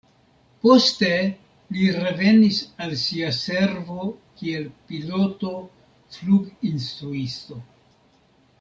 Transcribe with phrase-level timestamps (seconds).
[0.61, 1.09] Poste
[1.75, 4.07] li revenis al sia servo
[4.41, 7.61] kiel piloto-fluginstruisto.